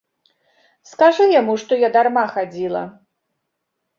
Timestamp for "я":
1.81-1.89